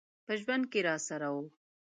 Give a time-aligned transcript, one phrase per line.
[0.25, 1.35] په ژوند کي راسره و.